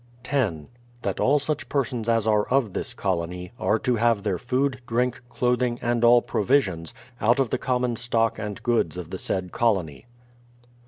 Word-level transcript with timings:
ID. 0.31 0.65
That 1.03 1.19
all 1.19 1.37
such 1.37 1.69
persons 1.69 2.09
as 2.09 2.25
are 2.25 2.47
of 2.47 2.73
this 2.73 2.95
colony, 2.95 3.51
are 3.59 3.77
to 3.77 3.97
have 3.97 4.23
their 4.23 4.39
food, 4.39 4.81
drink, 4.87 5.21
clothing, 5.29 5.77
and 5.79 6.03
all 6.03 6.23
provisions, 6.23 6.95
out 7.21 7.37
of 7.37 7.51
the 7.51 7.59
common 7.59 7.95
stock 7.97 8.39
and 8.39 8.63
goods 8.63 8.97
of 8.97 9.11
the 9.11 9.19
said 9.19 9.51
colony. 9.51 10.07